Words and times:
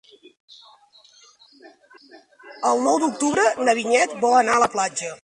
El 2.71 2.83
nou 2.87 2.99
d'octubre 3.05 3.47
na 3.69 3.77
Vinyet 3.81 4.21
vol 4.25 4.39
anar 4.43 4.57
a 4.57 4.65
la 4.65 4.73
platja. 4.79 5.19